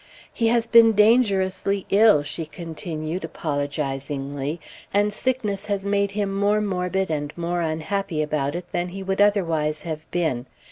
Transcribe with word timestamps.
"He 0.33 0.47
has 0.47 0.65
been 0.65 0.93
dangerously 0.93 1.85
ill," 1.91 2.23
she 2.23 2.47
continued, 2.47 3.23
apologizingly, 3.23 4.59
"and 4.91 5.13
sickness 5.13 5.67
has 5.67 5.85
made 5.85 6.13
him 6.13 6.33
more 6.33 6.59
morbid 6.59 7.11
and 7.11 7.31
more 7.37 7.61
unhappy 7.61 8.23
about 8.23 8.55
it 8.55 8.65
than 8.71 8.87
he 8.87 9.03
would 9.03 9.21
otherwise 9.21 9.83
have 9.83 10.09
been. 10.09 10.47